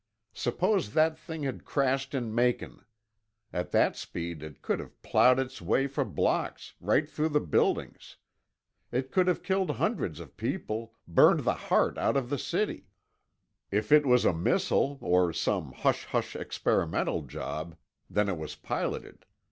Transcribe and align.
Suppose 0.33 0.93
that 0.95 1.15
thing 1.15 1.43
had 1.43 1.63
crashed 1.63 2.15
in 2.15 2.33
Macon. 2.33 2.83
At 3.53 3.69
that 3.69 3.95
speed 3.95 4.41
it 4.41 4.63
could 4.63 4.79
have 4.79 4.99
plowed 5.03 5.37
its 5.37 5.61
way 5.61 5.85
for 5.85 6.03
blocks, 6.03 6.73
right 6.79 7.07
through 7.07 7.29
the 7.29 7.39
buildings. 7.39 8.17
It 8.91 9.11
could 9.11 9.27
have 9.27 9.43
killed 9.43 9.69
hundreds 9.69 10.19
of 10.19 10.35
people, 10.37 10.95
burned 11.07 11.41
the 11.41 11.53
heart 11.53 11.99
out 11.99 12.17
of 12.17 12.31
the 12.31 12.39
city. 12.39 12.87
"If 13.69 13.91
it 13.91 14.07
was 14.07 14.25
a 14.25 14.33
missile, 14.33 14.97
or 15.01 15.31
some 15.33 15.71
hush 15.71 16.05
hush 16.05 16.35
experimental 16.35 17.21
job, 17.21 17.77
then 18.09 18.27
it 18.27 18.39
was 18.39 18.55
piloted. 18.55 19.27